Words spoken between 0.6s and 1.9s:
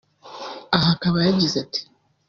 Aha akaba yagize ati